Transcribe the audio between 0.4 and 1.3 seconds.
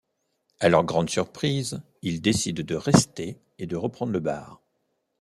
À leur grande